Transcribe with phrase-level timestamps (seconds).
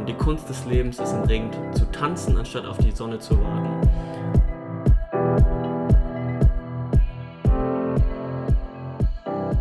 [0.00, 3.36] ähm, die Kunst des Lebens ist im Regen zu tanzen, anstatt auf die Sonne zu
[3.42, 3.88] warten.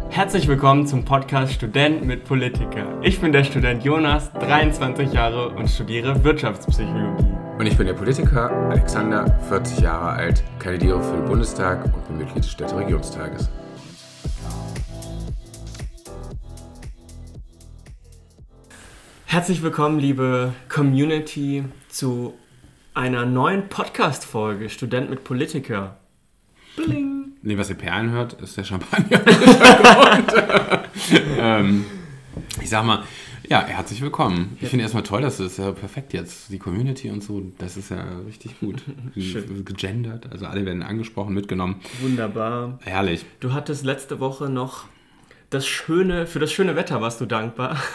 [0.10, 3.00] Herzlich willkommen zum Podcast Student mit Politiker.
[3.02, 7.26] Ich bin der Student Jonas, 23 Jahre und studiere Wirtschaftspsychologie.
[7.58, 12.18] Und ich bin der Politiker Alexander, 40 Jahre alt, kandidiere für den Bundestag und bin
[12.18, 13.50] Mitglied des Städteregierungstages.
[19.40, 22.34] Herzlich willkommen, liebe Community, zu
[22.94, 25.96] einer neuen Podcast-Folge Student mit Politiker.
[26.76, 27.32] Bling.
[27.42, 29.22] Nee, was ihr Perlen hört, ist der Champagner.
[31.38, 31.86] ähm,
[32.62, 33.06] ich sag mal,
[33.48, 34.58] ja, herzlich willkommen.
[34.60, 36.52] Ich finde erstmal toll, das ist ja perfekt jetzt.
[36.52, 38.84] Die Community und so, das ist ja richtig gut.
[39.18, 39.64] Schön.
[39.64, 41.78] Gegendert, also alle werden angesprochen, mitgenommen.
[42.02, 42.78] Wunderbar.
[42.84, 43.26] Herrlich.
[43.40, 44.88] Du hattest letzte Woche noch
[45.50, 47.78] das schöne, für das schöne Wetter warst du dankbar.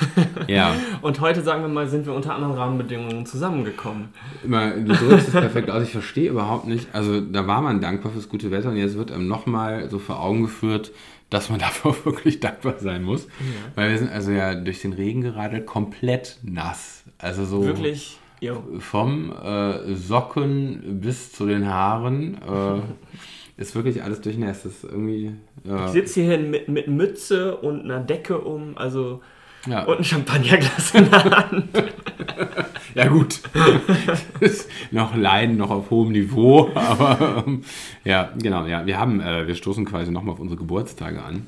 [0.46, 0.74] Ja.
[1.00, 4.08] Und heute, sagen wir mal, sind wir unter anderen Rahmenbedingungen zusammengekommen.
[4.42, 5.82] Immer, du drückst es perfekt aus.
[5.82, 6.88] Ich verstehe überhaupt nicht.
[6.92, 10.20] Also, da war man dankbar fürs gute Wetter und jetzt wird einem nochmal so vor
[10.20, 10.92] Augen geführt,
[11.30, 13.24] dass man dafür wirklich dankbar sein muss.
[13.24, 13.28] Ja.
[13.74, 17.04] Weil wir sind also ja durch den Regen geradelt, komplett nass.
[17.16, 17.64] Also so.
[17.64, 18.18] Wirklich?
[18.40, 18.62] Jo.
[18.80, 22.34] Vom äh, Socken bis zu den Haaren.
[22.34, 22.82] Äh,
[23.56, 24.66] ist wirklich alles durchnässt.
[24.66, 25.32] ist irgendwie.
[25.64, 25.86] Ja.
[25.86, 29.20] Ich sitze hier mit, mit Mütze und einer Decke um, also.
[29.66, 29.84] Ja.
[29.84, 31.68] Und ein Champagnerglas in der Hand.
[32.94, 33.40] ja, gut.
[34.90, 36.70] noch Leiden, noch auf hohem Niveau.
[36.74, 37.64] Aber ähm,
[38.04, 38.66] ja, genau.
[38.66, 41.46] Ja, wir haben, äh, wir stoßen quasi nochmal auf unsere Geburtstage an.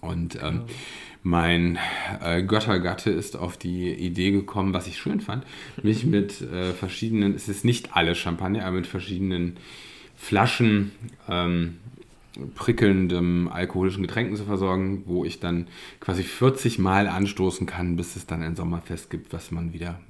[0.00, 0.62] Und ähm,
[1.22, 1.78] mein
[2.22, 5.44] äh, Göttergatte ist auf die Idee gekommen, was ich schön fand,
[5.82, 9.56] mich mit äh, verschiedenen, es ist nicht alle Champagner, aber mit verschiedenen
[10.16, 10.92] Flaschen
[11.28, 11.78] ähm,
[12.54, 15.68] prickelndem alkoholischen Getränken zu versorgen, wo ich dann
[16.00, 20.00] quasi 40 Mal anstoßen kann, bis es dann ein Sommerfest gibt, was man wieder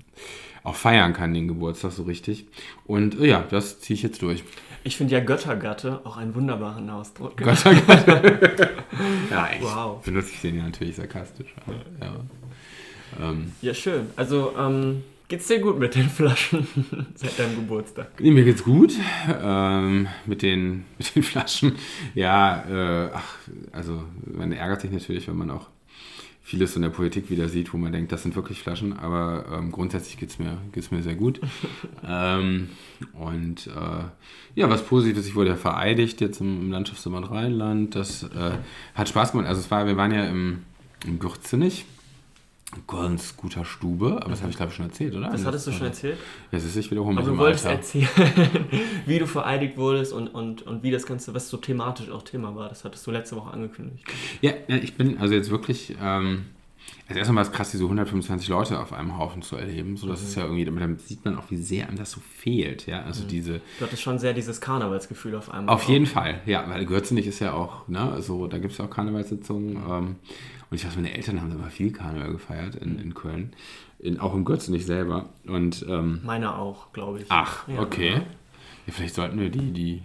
[0.65, 2.47] auch feiern kann, den Geburtstag so richtig.
[2.87, 4.43] Und äh, ja, das ziehe ich jetzt durch.
[4.83, 7.37] Ich finde ja Göttergatte auch einen wunderbaren Ausdruck.
[7.37, 8.71] Göttergatte?
[9.31, 10.03] ja, ich wow.
[10.05, 11.55] benutze ich den ja natürlich sarkastisch.
[11.65, 13.31] Aber, ja.
[13.31, 14.11] Ähm, ja, schön.
[14.17, 16.69] Also, ähm, Geht's dir gut mit den Flaschen
[17.17, 18.21] seit deinem Geburtstag?
[18.21, 18.93] Nee, mir geht's gut.
[19.29, 21.73] Ähm, mit, den, mit den Flaschen.
[22.15, 23.35] Ja, äh, ach,
[23.73, 25.69] also man ärgert sich natürlich, wenn man auch
[26.43, 29.73] vieles in der Politik wieder sieht, wo man denkt, das sind wirklich Flaschen, aber ähm,
[29.73, 31.41] grundsätzlich geht es mir, geht's mir sehr gut.
[32.07, 32.69] ähm,
[33.15, 34.05] und äh,
[34.55, 37.97] ja, was Positives, ich wurde ja vereidigt jetzt im, im Landschaftsverband Rheinland.
[37.97, 38.59] Das äh,
[38.95, 39.49] hat Spaß gemacht.
[39.49, 40.63] Also es war, wir waren ja im,
[41.05, 41.85] im Gürzenich
[42.87, 45.31] ganz guter Stube, aber das habe ich glaube ich schon erzählt, oder?
[45.31, 46.19] Das hattest du schon erzählt?
[46.51, 47.17] Ja, ist nicht wiederholen.
[47.17, 47.79] Aber du wolltest Alter.
[47.79, 48.09] erzählen,
[49.07, 52.55] wie du vereidigt wurdest und, und, und wie das Ganze, was so thematisch auch Thema
[52.57, 52.69] war.
[52.69, 54.05] Das hattest du letzte Woche angekündigt.
[54.41, 56.47] Ja, ich bin also jetzt wirklich, ähm,
[57.09, 59.97] also erstmal war es krass, diese 125 Leute auf einem Haufen zu erleben.
[59.97, 60.27] So, das mhm.
[60.27, 63.03] ist ja irgendwie, damit sieht man auch, wie sehr einem das so fehlt, ja.
[63.03, 63.29] Also mhm.
[63.29, 63.61] diese.
[63.79, 65.73] Du hattest schon sehr dieses Karnevalsgefühl auf einmal.
[65.73, 68.87] Auf jeden Fall, ja, weil Gürzenich ist ja auch, ne, also da gibt es ja
[68.87, 69.77] auch Karnevalssitzungen.
[69.89, 70.17] Ähm,
[70.71, 73.53] und ich weiß, meine Eltern haben immer viel Karneval gefeiert in, in Köln.
[73.99, 75.29] In, auch im Gürzenich selber.
[75.47, 77.27] Und, ähm, Meine auch, glaube ich.
[77.29, 78.11] Ach, ja, okay.
[78.11, 78.19] Ja.
[78.19, 80.03] ja, vielleicht sollten wir die, die,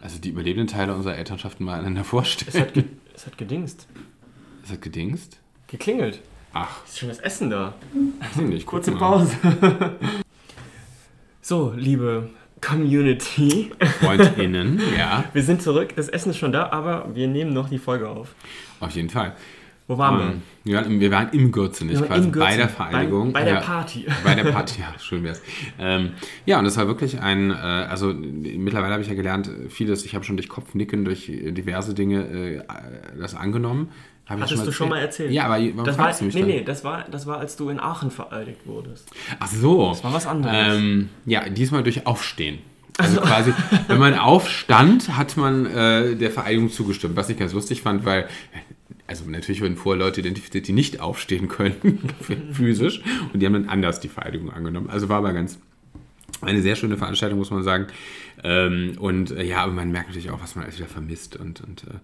[0.00, 2.50] also die überlebenden Teile unserer Elternschaften mal einander vorstellen.
[2.52, 3.86] Es hat, ge es hat gedingst.
[4.64, 5.40] Es hat gedingst?
[5.66, 6.20] Geklingelt.
[6.54, 6.84] Ach.
[6.84, 7.74] Ist schon das Essen da.
[8.36, 9.36] Nicht, Kurze Pause.
[11.42, 12.30] so, liebe
[12.60, 13.70] Community.
[14.00, 15.24] FreundInnen, ja.
[15.32, 18.34] Wir sind zurück, das Essen ist schon da, aber wir nehmen noch die Folge auf.
[18.80, 19.36] Auf jeden Fall.
[19.88, 20.72] Wo waren ähm, wir?
[20.72, 23.32] Wir waren, wir waren im Gürzenich, quasi im Gürzen, bei der Vereinigung.
[23.32, 24.06] Bei, bei der ja, Party.
[24.24, 25.40] Bei der Party, ja, schön wär's.
[25.78, 26.10] Ähm,
[26.44, 30.14] ja, und es war wirklich ein, äh, also mittlerweile habe ich ja gelernt, vieles, ich
[30.14, 32.62] habe schon durch Kopfnicken, durch diverse Dinge äh,
[33.18, 33.88] das angenommen.
[34.26, 35.32] Hab Hattest schon du schon mal erzählt?
[35.32, 36.50] Ja, aber warum das war, du mich Nee, dann?
[36.50, 39.10] nee, das war, das war, als du in Aachen vereidigt wurdest.
[39.40, 39.88] Ach so.
[39.88, 40.54] Das war was anderes.
[40.54, 42.58] Ähm, ja, diesmal durch Aufstehen.
[42.98, 43.54] Also quasi,
[43.86, 48.28] wenn man aufstand, hat man äh, der Vereidigung zugestimmt, was ich ganz lustig fand, weil
[49.08, 51.98] also natürlich wurden vorher Leute identifiziert, die nicht aufstehen können,
[52.52, 54.90] physisch, und die haben dann anders die Vereidigung angenommen.
[54.90, 55.58] Also war aber ganz
[56.40, 57.86] eine sehr schöne Veranstaltung, muss man sagen.
[58.44, 61.60] Ähm, und äh, ja, aber man merkt natürlich auch, was man alles wieder vermisst und,
[61.62, 61.98] und äh,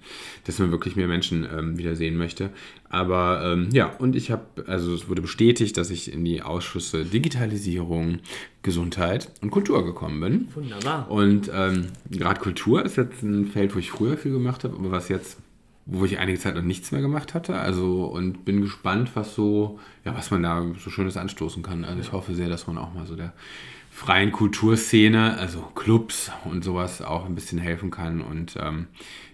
[0.45, 2.51] dass man wirklich mehr Menschen ähm, wieder sehen möchte.
[2.89, 7.05] Aber ähm, ja, und ich habe, also es wurde bestätigt, dass ich in die Ausschüsse
[7.05, 8.19] Digitalisierung,
[8.63, 10.49] Gesundheit und Kultur gekommen bin.
[10.55, 11.09] Wunderbar.
[11.11, 14.91] Und ähm, gerade Kultur ist jetzt ein Feld, wo ich früher viel gemacht habe, aber
[14.91, 15.39] was jetzt
[15.87, 17.57] wo ich einige Zeit noch nichts mehr gemacht hatte.
[17.57, 21.85] Also und bin gespannt, was so, ja, was man da so Schönes anstoßen kann.
[21.85, 23.33] Also ich hoffe sehr, dass man auch mal so der
[23.91, 28.89] freien Kulturszene, also Clubs und sowas auch ein bisschen helfen kann und ähm,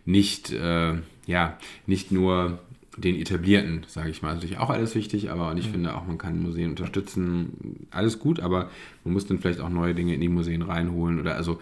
[0.04, 1.56] nicht, äh, ja,
[1.86, 2.58] nicht nur
[2.96, 4.34] den etablierten, sage ich mal.
[4.34, 5.72] Natürlich auch alles wichtig, aber ich mhm.
[5.72, 8.68] finde auch, man kann Museen unterstützen, alles gut, aber
[9.04, 11.58] man muss dann vielleicht auch neue Dinge in die Museen reinholen oder also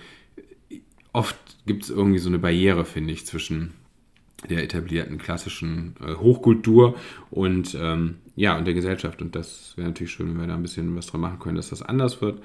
[1.12, 1.36] oft
[1.66, 3.74] gibt es irgendwie so eine Barriere, finde ich, zwischen
[4.48, 6.94] der etablierten klassischen äh, Hochkultur
[7.30, 10.62] und ähm, ja und der Gesellschaft und das wäre natürlich schön, wenn wir da ein
[10.62, 12.40] bisschen was dran machen können, dass das anders wird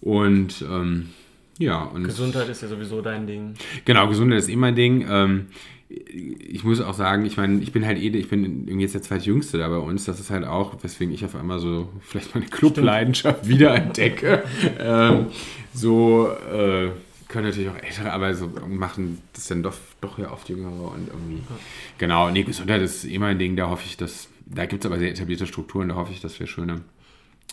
[0.00, 1.10] und ähm,
[1.58, 3.54] ja und Gesundheit ist ja sowieso dein Ding.
[3.84, 5.06] Genau, Gesundheit ist eh mein Ding.
[5.08, 5.46] Ähm,
[5.88, 9.02] ich muss auch sagen, ich meine, ich bin halt eh, ich bin irgendwie jetzt der
[9.02, 10.04] zweitjüngste da bei uns.
[10.04, 14.42] Das ist halt auch, weswegen ich auf einmal so vielleicht meine Clubleidenschaft wiederentdecke.
[14.80, 15.26] ähm,
[15.72, 16.90] so äh,
[17.28, 21.08] können natürlich auch ältere, aber so machen das dann doch, doch ja oft jüngere und
[21.08, 21.36] irgendwie.
[21.36, 21.56] Ja.
[21.98, 23.56] Genau, nee, Gesundheit ist eh mein Ding.
[23.56, 26.38] Da hoffe ich, dass, da gibt es aber sehr etablierte Strukturen, da hoffe ich, dass
[26.38, 26.82] wir schöne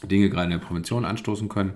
[0.08, 1.74] Dinge gerade in der Prävention anstoßen können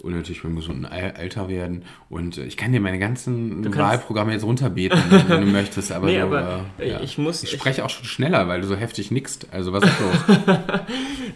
[0.00, 1.84] und natürlich beim gesunden Alter werden.
[2.08, 5.92] Und äh, ich kann dir meine ganzen Wahlprogramme jetzt runterbeten, wenn du möchtest.
[5.92, 7.42] Aber, nee, so, aber äh, ich muss.
[7.42, 9.48] Ich spreche auch schon schneller, weil du so heftig nickst.
[9.52, 10.36] Also was ist los?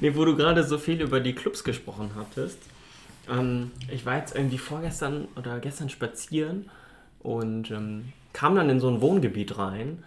[0.00, 2.58] nee, wo du gerade so viel über die Clubs gesprochen hattest.
[3.30, 6.70] Ähm, ich war jetzt irgendwie vorgestern oder gestern spazieren
[7.20, 10.02] und ähm, kam dann in so ein Wohngebiet rein.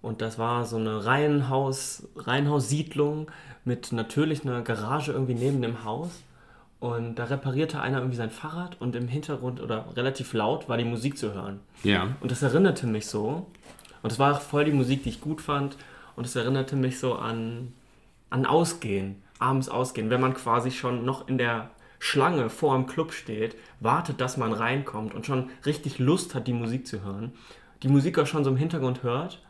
[0.00, 3.30] Und das war so eine Reihenhaus, Reihenhaussiedlung
[3.64, 6.22] mit natürlich einer Garage irgendwie neben dem Haus.
[6.80, 10.84] Und da reparierte einer irgendwie sein Fahrrad und im Hintergrund oder relativ laut war die
[10.84, 11.60] Musik zu hören.
[11.84, 12.08] Ja.
[12.20, 13.46] Und das erinnerte mich so.
[14.02, 15.76] Und es war voll die Musik, die ich gut fand.
[16.16, 17.72] Und es erinnerte mich so an,
[18.30, 20.10] an Ausgehen, abends Ausgehen.
[20.10, 21.70] Wenn man quasi schon noch in der
[22.04, 26.52] Schlange vor dem Club steht, wartet, dass man reinkommt und schon richtig Lust hat, die
[26.52, 27.32] Musik zu hören.
[27.84, 29.40] Die Musik auch schon so im Hintergrund hört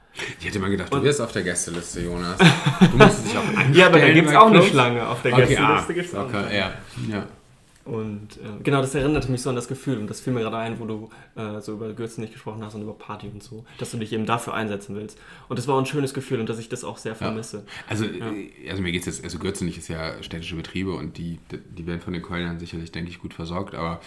[0.40, 2.36] ich hätte mal gedacht, du wärst auf der Gästeliste, Jonas.
[2.38, 3.74] Du musst dich auch anstellen.
[3.74, 6.18] Ja, aber da gibt es auch eine Schlange auf der okay, Gästeliste.
[6.18, 6.72] Ah, okay, ja.
[7.08, 7.26] ja.
[7.84, 10.56] Und äh, genau, das erinnerte mich so an das Gefühl und das fiel mir gerade
[10.56, 13.64] ein, wo du äh, so über Gürzen nicht gesprochen hast und über Party und so,
[13.78, 15.18] dass du dich eben dafür einsetzen willst.
[15.48, 17.58] Und das war ein schönes Gefühl und dass ich das auch sehr vermisse.
[17.58, 17.62] Ja.
[17.88, 18.30] Also, ja.
[18.30, 21.86] Äh, also mir geht es jetzt, also Gürzenich ist ja städtische Betriebe und die, die
[21.86, 24.00] werden von den Kölnern sicherlich, denke ich, gut versorgt, aber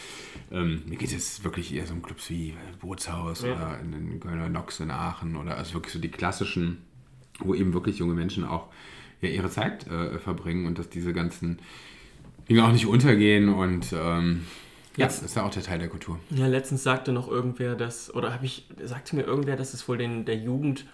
[0.52, 3.54] ähm, mir geht es jetzt wirklich eher so um Clubs wie Bootshaus ja.
[3.54, 6.78] oder in den Kölner Nox in Aachen oder also wirklich so die klassischen,
[7.40, 8.68] wo eben wirklich junge Menschen auch
[9.22, 11.60] ja, ihre Zeit äh, verbringen und dass diese ganzen
[12.50, 14.46] Dinge auch nicht untergehen und ähm,
[14.98, 16.20] ja, das ist ja auch der Teil der Kultur.
[16.30, 19.98] Ja, letztens sagte noch irgendwer, dass, oder habe ich, sagte mir irgendwer, dass es wohl
[19.98, 20.86] den, der Jugend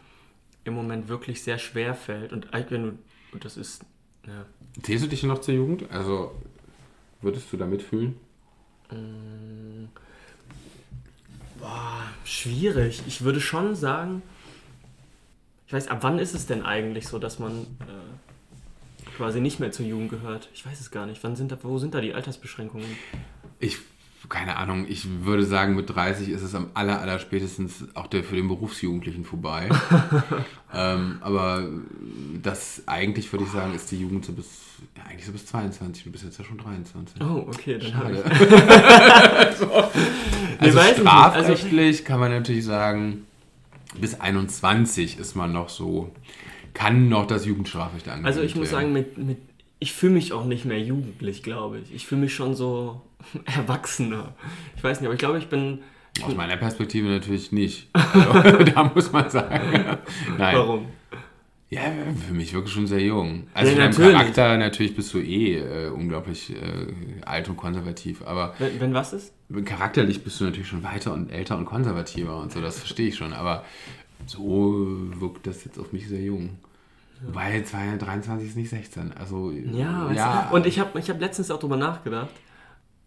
[0.63, 2.33] im Moment wirklich sehr schwer fällt.
[2.33, 2.97] Und wenn du,
[3.31, 3.83] und das ist,
[4.25, 4.45] ja.
[4.81, 5.91] Zählst du dich noch zur Jugend?
[5.91, 6.33] Also
[7.21, 8.15] würdest du da mitfühlen?
[8.89, 9.87] Mmh,
[11.59, 13.03] boah, schwierig.
[13.07, 14.23] Ich würde schon sagen,
[15.67, 18.30] ich weiß, ab wann ist es denn eigentlich so, dass man äh,
[19.21, 20.49] quasi nicht mehr zur Jugend gehört.
[20.51, 21.23] Ich weiß es gar nicht.
[21.23, 22.87] Wann sind da, wo sind da die Altersbeschränkungen?
[23.59, 23.77] Ich,
[24.29, 28.23] keine Ahnung, ich würde sagen, mit 30 ist es am aller, aller spätestens auch der,
[28.23, 29.69] für den Berufsjugendlichen vorbei.
[30.73, 31.69] ähm, aber
[32.41, 34.47] das eigentlich würde ich sagen, ist die Jugend so bis,
[34.97, 36.03] ja, eigentlich so bis 22.
[36.03, 37.21] Du bist jetzt ja schon 23.
[37.21, 38.23] Oh, okay, dann Schade.
[39.59, 39.71] so.
[40.57, 43.27] Also strafrechtlich also, kann man natürlich sagen,
[43.99, 46.11] bis 21 ist man noch so
[46.73, 49.37] kann noch das Jugendstrafrecht angewendet Also ich muss sagen, mit, mit,
[49.79, 51.93] ich fühle mich auch nicht mehr jugendlich, glaube ich.
[51.93, 53.01] Ich fühle mich schon so
[53.45, 54.35] erwachsener.
[54.75, 55.79] Ich weiß nicht, aber ich glaube, ich bin...
[56.23, 57.89] Aus meiner Perspektive natürlich nicht.
[57.93, 59.97] Also, da muss man sagen.
[60.37, 60.55] Nein.
[60.55, 60.85] Warum?
[61.69, 61.83] Ja,
[62.27, 63.47] für mich wirklich schon sehr jung.
[63.53, 66.87] Also ja, für deinen Charakter natürlich bist du eh äh, unglaublich äh,
[67.25, 68.53] alt und konservativ, aber...
[68.59, 69.33] Wenn, wenn, was ist?
[69.63, 73.15] Charakterlich bist du natürlich schon weiter und älter und konservativer und so, das verstehe ich
[73.15, 73.63] schon, aber
[74.25, 74.75] so
[75.19, 76.57] wirkt das jetzt auf mich sehr jung.
[77.27, 77.35] Ja.
[77.35, 79.13] Weil 23 ist nicht 16.
[79.13, 80.49] Also, ja, ja.
[80.51, 82.31] und ich habe ich hab letztens auch drüber nachgedacht.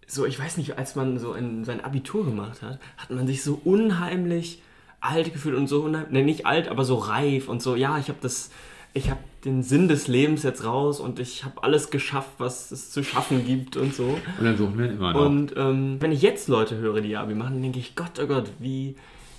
[0.06, 3.42] So, ich weiß nicht, als man so in sein Abitur gemacht hat, hat man sich
[3.42, 4.62] so unheimlich
[5.00, 8.09] alt gefühlt und so unheimlich, ne, nicht alt, aber so reif und so, ja, ich
[8.09, 8.50] habe das,
[8.92, 12.90] ich habe den Sinn des Lebens jetzt raus und ich habe alles geschafft, was es
[12.90, 14.18] zu schaffen gibt und so.
[14.38, 15.21] Und dann suchen wir immer noch.
[15.21, 18.50] Und ähm, wenn ich jetzt Leute höre, die Abi machen, denke ich, Gott, oh Gott,
[18.59, 18.97] wie,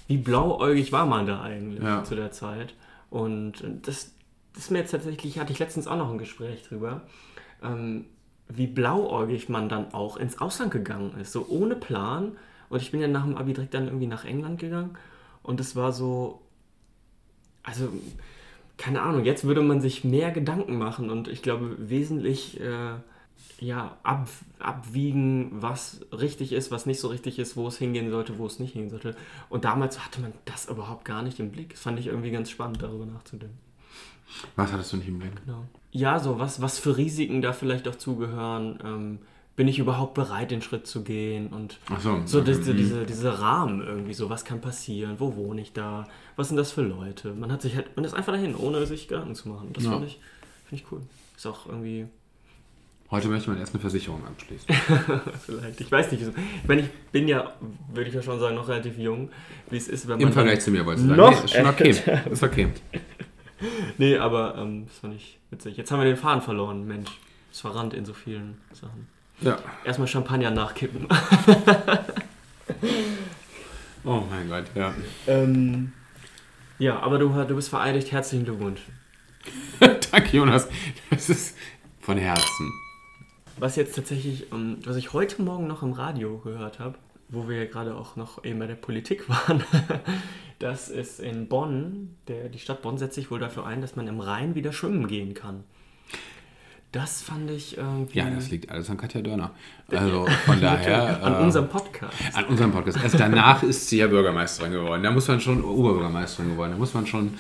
[0.08, 2.04] wie blauäugig war man da eigentlich ja.
[2.04, 2.74] zu der Zeit.
[3.10, 4.14] Und das,
[4.54, 7.02] das ist mir jetzt tatsächlich, hatte ich letztens auch noch ein Gespräch drüber,
[7.64, 8.06] ähm,
[8.48, 12.34] wie blauäugig man dann auch ins Ausland gegangen ist, so ohne Plan.
[12.70, 14.98] Und ich bin ja nach dem Abi direkt dann irgendwie nach England gegangen
[15.44, 16.42] und es war so,
[17.64, 17.90] also
[18.78, 22.96] keine Ahnung, jetzt würde man sich mehr Gedanken machen und ich glaube wesentlich äh,
[23.60, 24.28] ja, ab,
[24.60, 28.60] abwiegen, was richtig ist, was nicht so richtig ist, wo es hingehen sollte, wo es
[28.60, 29.16] nicht hingehen sollte.
[29.50, 31.70] Und damals hatte man das überhaupt gar nicht im Blick.
[31.72, 33.58] Das fand ich irgendwie ganz spannend, darüber nachzudenken.
[34.56, 35.32] Was hattest du nicht im Blick?
[35.46, 35.66] Genau.
[35.92, 38.80] Ja, so was, was für Risiken da vielleicht auch zugehören.
[38.84, 39.20] Ähm,
[39.56, 42.52] bin ich überhaupt bereit, den Schritt zu gehen und Ach so, so okay.
[42.54, 42.78] diese, Mhm.
[42.78, 46.74] diese, diese Rahmen irgendwie, so was kann passieren, wo wohne ich da, was sind das
[46.74, 47.34] für Leute.
[47.34, 49.70] Man hat sich halt, man ist einfach dahin, ohne sich Gedanken zu machen.
[49.72, 49.92] Das Ja.
[49.92, 50.20] finde ich,
[50.68, 51.02] find ich cool.
[51.38, 52.08] Ist auch irgendwie,
[53.12, 54.68] Heute möchte man erst eine Versicherung abschließen.
[55.46, 56.32] vielleicht, ich weiß nicht, wieso.
[56.32, 57.54] ich meine, ich bin ja,
[57.94, 59.30] würde ich ja schon sagen, noch relativ jung,
[59.70, 61.22] wie es ist, wenn man Im Vergleich zu mir wolltest du sagen.
[61.22, 61.90] Noch Nee, ist schon okay.
[62.32, 62.68] Ist okay.
[63.98, 65.78] Nee, aber ähm, das fand ich witzig.
[65.78, 67.10] Jetzt haben wir den Faden verloren, Mensch.
[67.52, 69.08] Es verrannt in so vielen Sachen.
[69.40, 69.58] Ja.
[69.86, 71.08] Erstmal Champagner nachkippen.
[74.04, 74.94] Oh mein Gott, ja.
[75.26, 75.94] ähm,
[76.78, 78.12] ja, aber du, du bist vereidigt.
[78.12, 78.82] Herzlichen Glückwunsch.
[79.80, 80.68] Danke, Jonas.
[81.10, 81.58] Das ist
[82.02, 82.72] von Herzen.
[83.58, 86.96] Was jetzt tatsächlich, ähm, was ich heute Morgen noch im Radio gehört habe,
[87.30, 89.64] wo wir ja gerade auch noch eben bei der Politik waren,
[90.60, 94.08] dass es in Bonn, der, die Stadt Bonn setzt sich wohl dafür ein, dass man
[94.08, 95.64] im Rhein wieder schwimmen gehen kann.
[96.92, 98.20] Das fand ich irgendwie.
[98.20, 99.52] Ja, das liegt alles an Katja Dörner.
[99.92, 101.22] Also von daher.
[101.22, 102.14] an äh, unserem Podcast.
[102.34, 102.98] An unserem Podcast.
[103.04, 105.04] Erst danach ist sie ja Bürgermeisterin geworden.
[105.04, 106.72] Da muss man schon Oberbürgermeisterin geworden.
[106.72, 107.34] Da muss man schon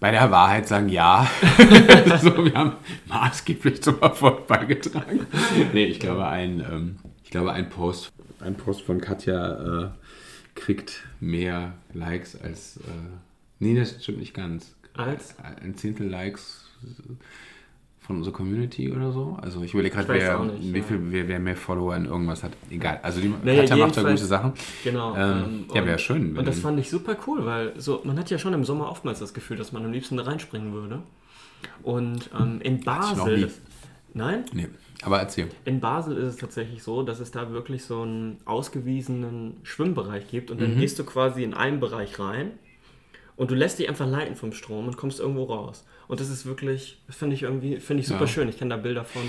[0.00, 1.28] bei der Wahrheit sagen, ja.
[2.22, 2.72] so, wir haben
[3.06, 5.26] maßgeblich zum Erfolg beigetragen.
[5.72, 9.90] Nee, ich glaube, ein, ähm, ich glaube, ein Post, ein Post von Katja äh,
[10.54, 12.78] kriegt mehr Likes als.
[12.78, 12.80] Äh,
[13.58, 14.74] nee, das stimmt nicht ganz.
[14.94, 15.36] Als?
[15.38, 16.68] Ein Zehntel Likes
[18.08, 19.36] von unserer Community oder so.
[19.40, 20.82] Also ich überlege gerade, Ich weiß wer, auch nicht, wie ja.
[20.82, 22.52] viel, wer, wer mehr Follower in irgendwas hat.
[22.70, 22.98] Egal.
[23.02, 24.52] Also die Naja, Katja macht da gute Sachen.
[24.82, 25.14] Genau.
[25.14, 26.36] Ähm, ja, wäre schön.
[26.36, 29.18] Und das fand ich super cool, weil so, man hat ja schon im Sommer oftmals
[29.20, 31.02] das Gefühl, dass man am liebsten da reinspringen würde.
[31.82, 33.50] Und ähm, in Basel.
[34.14, 34.44] nein?
[34.54, 34.68] nee,
[35.02, 35.48] aber erzähl.
[35.66, 40.50] In Basel ist es tatsächlich so, dass es da wirklich so einen ausgewiesenen Schwimmbereich gibt
[40.50, 40.80] und dann Mhm.
[40.80, 42.52] gehst du quasi in einen Bereich rein
[43.38, 45.86] und du lässt dich einfach leiten vom Strom und kommst irgendwo raus.
[46.08, 48.26] Und das ist wirklich, das finde ich irgendwie, finde ich super Ja.
[48.26, 48.48] schön.
[48.48, 49.22] Ich kenne da Bilder von.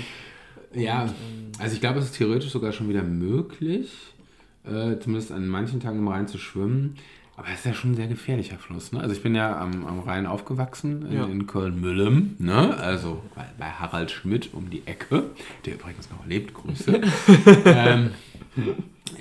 [0.74, 1.10] Ja, ähm,
[1.58, 3.90] also ich glaube, es ist theoretisch sogar schon wieder möglich,
[4.64, 6.96] äh, zumindest an manchen Tagen im Rhein zu schwimmen.
[7.36, 8.92] Aber es ist ja schon ein sehr gefährlicher Fluss.
[8.92, 9.00] Ne?
[9.00, 11.24] Also ich bin ja am, am Rhein aufgewachsen, in, Ja.
[11.24, 12.76] in Köln-Müllem, ne?
[12.76, 15.22] also bei, bei Harald Schmidt um die Ecke,
[15.64, 17.00] der übrigens noch lebt, Grüße.
[17.64, 18.10] ähm,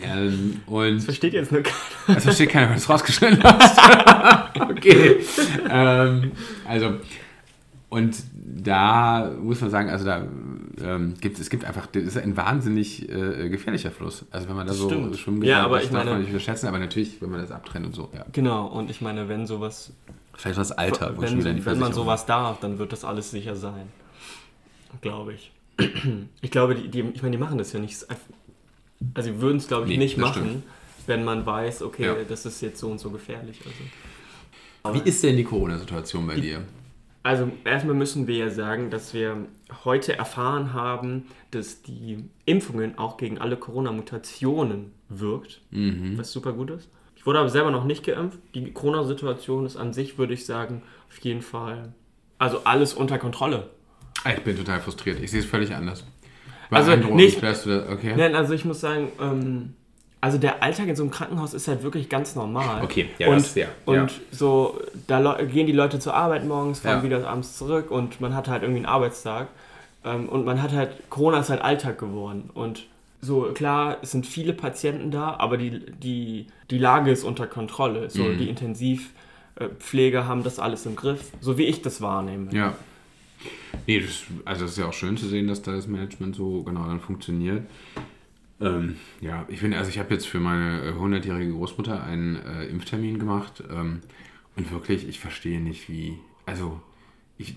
[0.04, 1.76] ähm, und Das versteht jetzt nur keiner.
[2.16, 3.80] Das versteht keiner, wenn du es rausgeschnitten hast.
[4.70, 5.18] okay.
[5.70, 6.32] ähm,
[6.68, 6.94] also,
[7.90, 10.26] und da muss man sagen, also da
[10.82, 14.26] ähm, gibt es gibt einfach, das ist ein wahnsinnig äh, gefährlicher Fluss.
[14.32, 15.18] Also wenn man da so Stimmt.
[15.18, 17.42] schwimmen Ja, geht, aber das ich darf meine- man nicht unterschätzen, aber natürlich, wenn man
[17.42, 18.26] das abtrennt und so, ja.
[18.32, 19.92] Genau, und ich meine, wenn sowas
[20.36, 23.04] Vielleicht das Alter, wo schon wieder wenn, die wenn man sowas darf, dann wird das
[23.04, 23.88] alles sicher sein.
[25.02, 25.52] Glaube ich.
[26.42, 28.06] Ich glaube, die, die, ich meine, die machen das ja nicht.
[29.14, 30.64] Also, sie würden es, glaube ich, Nee, nicht machen, stimmt.
[31.08, 32.16] wenn man weiß, okay, Ja.
[32.28, 33.60] das ist jetzt so und so gefährlich.
[34.84, 36.62] Also, Wie ist denn die Corona-Situation bei dir?
[37.24, 39.46] also, erstmal müssen wir ja sagen, dass wir
[39.84, 46.18] heute erfahren haben, dass die Impfungen auch gegen alle Corona-Mutationen wirkt, Mhm.
[46.18, 46.90] was super gut ist.
[47.16, 48.40] Ich wurde aber selber noch nicht geimpft.
[48.56, 51.94] Die Corona-Situation ist an sich, würde ich sagen, auf jeden Fall,
[52.38, 53.70] also alles unter Kontrolle.
[54.24, 55.20] Ah, Ich bin total frustriert.
[55.22, 56.06] Ich sehe es völlig anders.
[56.72, 58.14] Also nicht- dass du da, okay.
[58.16, 59.74] Nein, also ich muss sagen, ähm,
[60.22, 62.84] also der Alltag in so einem Krankenhaus ist halt wirklich ganz normal.
[62.84, 64.08] Okay, ja, und, das- ja, Und ja.
[64.32, 67.04] so, da gehen die Leute zur Arbeit morgens, fahren Ja.
[67.04, 69.48] wieder abends zurück und man hat halt irgendwie einen Arbeitstag.
[70.06, 72.50] Ähm, und man hat halt, Corona ist halt Alltag geworden.
[72.54, 72.86] Und
[73.22, 78.10] so, klar, es sind viele Patienten da, aber die, die, die Lage ist unter Kontrolle.
[78.10, 78.38] So, Mhm.
[78.38, 82.54] die Intensivpfleger haben das alles im Griff, so wie ich das wahrnehme.
[82.54, 82.74] Ja.
[83.88, 86.64] Nee, das, also es ist ja auch schön zu sehen, dass da das Management so
[86.64, 87.68] genau dann funktioniert.
[88.62, 92.66] Ähm, ja, ich finde, also ich habe jetzt für meine äh, 100-jährige Großmutter einen äh,
[92.66, 94.02] Impftermin gemacht ähm,
[94.56, 96.82] und wirklich, ich verstehe nicht, wie, also
[97.38, 97.56] ich,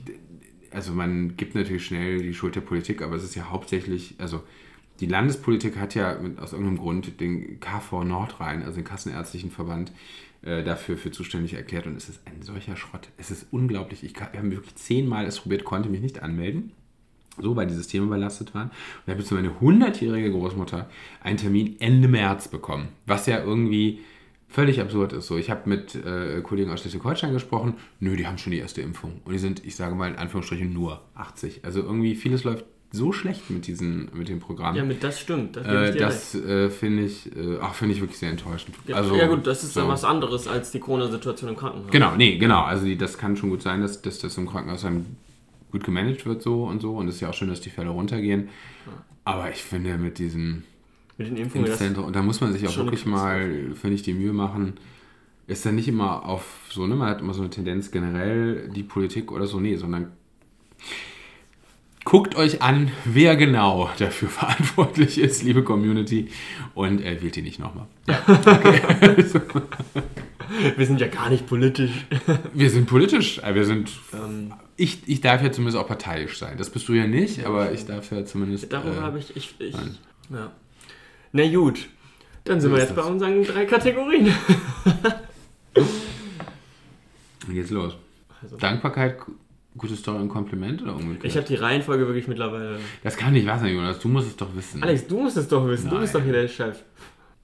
[0.70, 4.42] also man gibt natürlich schnell die Schuld der Politik, aber es ist ja hauptsächlich, also
[5.00, 9.92] die Landespolitik hat ja mit, aus irgendeinem Grund den KV Nordrhein, also den Kassenärztlichen Verband,
[10.42, 13.08] äh, dafür für zuständig erklärt und es ist ein solcher Schrott.
[13.16, 14.02] Es ist unglaublich.
[14.04, 16.72] Ich kann, wir haben wirklich zehnmal es probiert, konnte mich nicht anmelden.
[17.38, 18.68] So, weil die Systeme überlastet waren.
[18.68, 18.74] Und
[19.06, 20.90] da habe ich zu meine 100-jährige Großmutter
[21.22, 22.88] einen Termin Ende März bekommen.
[23.06, 24.00] Was ja irgendwie
[24.48, 25.28] völlig absurd ist.
[25.28, 27.74] So, ich habe mit äh, Kollegen aus Schleswig-Holstein gesprochen.
[28.00, 29.22] Nö, die haben schon die erste Impfung.
[29.24, 31.64] Und die sind, ich sage mal in Anführungsstrichen, nur 80.
[31.64, 34.76] Also irgendwie vieles läuft so schlecht mit, diesen, mit dem Programm.
[34.76, 35.56] Ja, mit das stimmt.
[35.56, 38.76] Das, äh, das äh, finde ich, äh, ach, finde ich wirklich sehr enttäuschend.
[38.86, 39.90] Ja, also, ja gut, das ist dann so.
[39.90, 41.90] was anderes als die Corona-Situation im Krankenhaus.
[41.90, 42.62] Genau, nee, genau.
[42.62, 45.06] Also die, das kann schon gut sein, dass, dass das im Krankenhaus dann
[45.70, 46.96] gut gemanagt wird so und so.
[46.96, 48.50] Und es ist ja auch schön, dass die Fälle runtergehen.
[49.24, 50.64] Aber ich finde mit diesem
[51.16, 54.12] Mit den Impfungen, Impfzentrum, und da muss man sich auch wirklich mal, finde ich, die
[54.12, 54.74] Mühe machen,
[55.46, 58.82] ist dann nicht immer auf so, ne, man hat immer so eine Tendenz generell, die
[58.82, 60.12] Politik oder so, nee, sondern
[62.04, 66.28] Guckt euch an, wer genau dafür verantwortlich ist, liebe Community,
[66.74, 67.86] und äh, wählt ihn nicht nochmal.
[68.08, 68.82] Ja, okay.
[70.76, 72.06] wir sind ja gar nicht politisch.
[72.54, 73.38] Wir sind politisch.
[73.38, 73.90] Äh, wir sind.
[74.12, 76.58] Ähm, ich, ich darf ja zumindest auch parteiisch sein.
[76.58, 78.72] Das bist du ja nicht, aber ich darf ja zumindest.
[78.72, 79.36] Darüber äh, habe ich.
[79.36, 80.50] ich, ich ja.
[81.32, 81.88] Na gut.
[82.44, 82.96] Dann sind wir jetzt das.
[82.96, 84.34] bei unseren drei Kategorien.
[87.46, 87.96] Und jetzt los.
[88.42, 88.56] Also.
[88.56, 89.18] Dankbarkeit,
[89.76, 91.24] gute Story und Kompliment oder umgekehrt?
[91.24, 92.78] Ich habe die Reihenfolge wirklich mittlerweile.
[93.02, 93.98] Das kann nicht wahr sein, Jonas.
[93.98, 94.82] Du musst es doch wissen.
[94.82, 95.86] Alex, du musst es doch wissen.
[95.86, 95.94] Nein.
[95.94, 96.82] Du bist doch hier der Chef.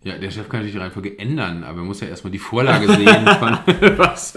[0.05, 2.87] Ja, der Chef kann natürlich die Reihenfolge ändern, aber er muss ja erstmal die Vorlage
[2.87, 3.59] sehen von
[3.99, 4.35] was.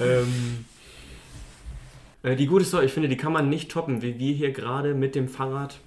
[0.00, 0.64] ähm,
[2.22, 4.94] äh, die gute Story, ich finde, die kann man nicht toppen, wie wir hier gerade
[4.94, 5.80] mit dem Fahrrad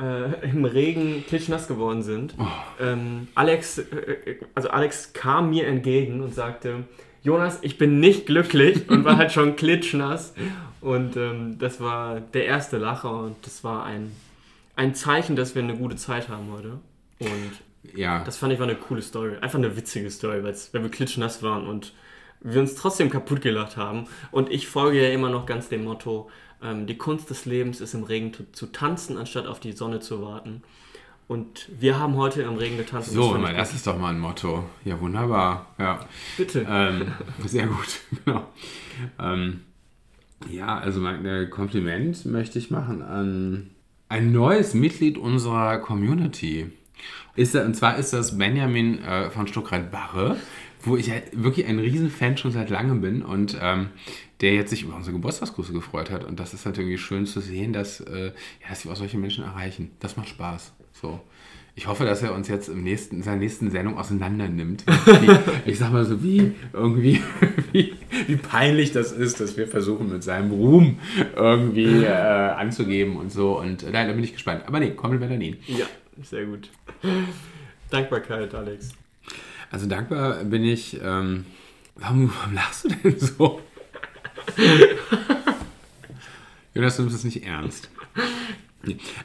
[0.00, 2.34] äh, im Regen klitschnass geworden sind.
[2.38, 2.46] Oh.
[2.80, 6.84] Ähm, Alex, äh, äh, also Alex kam mir entgegen und sagte,
[7.22, 10.34] Jonas, ich bin nicht glücklich und war halt schon klitschnass.
[10.80, 14.12] Und ähm, das war der erste Lacher und das war ein
[14.78, 16.78] ein Zeichen, dass wir eine gute Zeit haben heute.
[17.18, 18.22] Und ja.
[18.22, 19.36] das fand ich war eine coole Story.
[19.40, 21.92] Einfach eine witzige Story, weil wir klitschnass waren und
[22.40, 24.06] wir uns trotzdem kaputt gelacht haben.
[24.30, 26.30] Und ich folge ja immer noch ganz dem Motto,
[26.62, 29.98] ähm, die Kunst des Lebens ist im Regen zu, zu, tanzen, anstatt auf die Sonne
[29.98, 30.62] zu warten.
[31.28, 33.10] Und wir haben heute im Regen getanzt.
[33.10, 34.64] So, das, das ist doch mal ein Motto.
[34.86, 35.74] Ja, wunderbar.
[35.78, 36.00] Ja.
[36.38, 36.66] Bitte.
[36.68, 37.12] Ähm,
[37.44, 38.48] sehr gut, genau.
[39.18, 39.60] Ähm,
[40.50, 43.70] ja, also mein Kompliment möchte ich machen an
[44.08, 46.72] ein neues Mitglied unserer Community.
[47.36, 50.36] Ist, und zwar ist das Benjamin äh, von Stuckrad-Barre,
[50.80, 53.90] wo ich ja wirklich ein Riesenfan schon seit langem bin und ähm,
[54.40, 56.24] der jetzt sich über unsere Geburtstagsgrüße gefreut hat.
[56.24, 58.32] Und das ist halt irgendwie schön zu sehen, dass, äh,
[58.62, 59.90] ja, dass wir auch solche Menschen erreichen.
[60.00, 60.72] Das macht Spaß.
[61.00, 61.20] So.
[61.76, 64.84] Ich hoffe, dass er uns jetzt im nächsten, in seiner nächsten Sendung auseinander nimmt.
[64.86, 65.38] Wie,
[65.70, 67.22] ich sag mal so, wie irgendwie,
[67.72, 67.94] wie,
[68.26, 70.98] wie, peinlich das ist, dass wir versuchen, mit seinem Ruhm
[71.36, 73.60] irgendwie äh, anzugeben und so.
[73.60, 74.64] Und äh, da bin ich gespannt.
[74.66, 75.56] Aber nee, Kompliment an ihn.
[75.68, 75.86] Ja,
[76.20, 76.68] sehr gut.
[77.90, 78.90] Dankbarkeit, Alex.
[79.70, 80.98] Also dankbar bin ich.
[81.00, 81.46] Ähm,
[81.94, 83.60] warum, warum lachst du denn so?
[86.74, 87.88] Jonas, du nimmst das nicht ernst.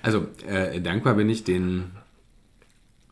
[0.02, 1.92] Also, äh, dankbar bin ich den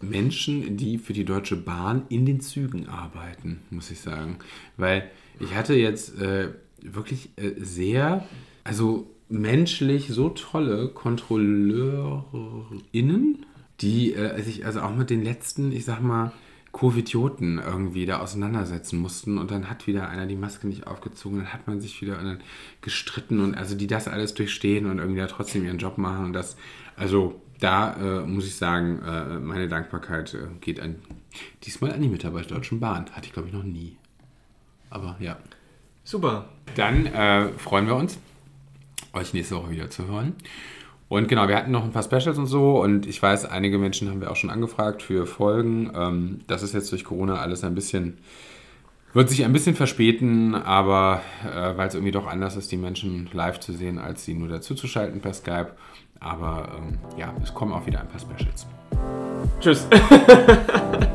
[0.02, 4.38] Menschen, die für die Deutsche Bahn in den Zügen arbeiten, muss ich sagen.
[4.78, 6.50] Weil ich hatte jetzt äh,
[6.82, 8.28] wirklich äh, sehr,
[8.64, 13.46] also menschlich so tolle KontrolleurInnen,
[13.80, 16.34] die äh, sich also auch mit den letzten, ich sag mal,
[16.72, 21.54] Covidioten irgendwie da auseinandersetzen mussten und dann hat wieder einer die Maske nicht aufgezogen, dann
[21.54, 22.38] hat man sich wieder
[22.82, 26.34] gestritten und also die das alles durchstehen und irgendwie ja trotzdem ihren Job machen und
[26.34, 26.56] das,
[26.96, 30.96] also da äh, muss ich sagen, äh, meine Dankbarkeit äh, geht an,
[31.64, 33.06] diesmal an die Mitarbeiter der Deutschen Bahn.
[33.12, 33.98] Hatte ich, glaube ich, noch nie.
[34.90, 35.38] Aber ja.
[36.04, 36.50] Super.
[36.76, 38.18] Dann äh, freuen wir uns,
[39.14, 40.34] euch nächste Woche wieder zu hören.
[41.12, 42.82] Und genau, wir hatten noch ein paar Specials und so.
[42.82, 45.92] Und ich weiß, einige Menschen haben wir auch schon angefragt für Folgen.
[45.94, 48.20] Ähm, das ist jetzt durch Corona alles ein bisschen,
[49.12, 53.30] wird sich ein bisschen verspäten, aber äh, weil es irgendwie doch anders ist, die Menschen
[53.34, 55.74] live zu sehen, als sie nur dazu zu schalten per Skype.
[56.22, 58.66] Aber ähm, ja, es kommen auch wieder ein paar Specials.
[59.60, 59.88] Tschüss.